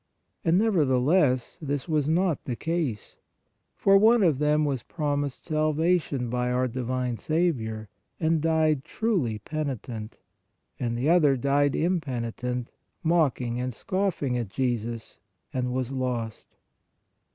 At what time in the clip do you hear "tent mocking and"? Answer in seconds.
12.35-13.75